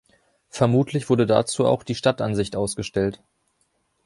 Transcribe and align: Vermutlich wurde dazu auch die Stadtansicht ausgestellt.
Vermutlich 0.49 1.11
wurde 1.11 1.27
dazu 1.27 1.63
auch 1.67 1.83
die 1.83 1.93
Stadtansicht 1.93 2.55
ausgestellt. 2.55 3.21